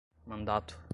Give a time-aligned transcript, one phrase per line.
[0.25, 0.81] mandato